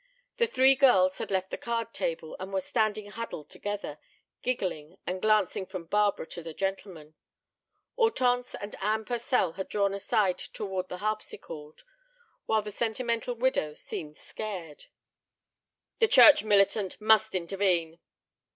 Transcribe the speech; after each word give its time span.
The 0.37 0.47
three 0.47 0.73
girls 0.73 1.19
had 1.19 1.29
left 1.29 1.51
the 1.51 1.59
card 1.59 1.93
table, 1.93 2.35
and 2.39 2.51
were 2.51 2.59
standing 2.59 3.11
huddled 3.11 3.51
together, 3.51 3.99
giggling 4.41 4.97
and 5.05 5.21
glancing 5.21 5.63
from 5.67 5.85
Barbara 5.85 6.25
to 6.29 6.41
the 6.41 6.55
gentlemen. 6.55 7.13
Hortense 7.95 8.55
and 8.55 8.75
Anne 8.81 9.05
Purcell 9.05 9.51
had 9.57 9.69
drawn 9.69 9.93
aside 9.93 10.39
toward 10.39 10.89
the 10.89 10.97
harpsichord, 11.05 11.83
while 12.47 12.63
the 12.63 12.71
sentimental 12.71 13.35
widow 13.35 13.75
seemed 13.75 14.17
scared. 14.17 14.85
"The 15.99 16.07
church 16.07 16.43
militant 16.43 16.99
must 16.99 17.35
intervene!" 17.35 17.99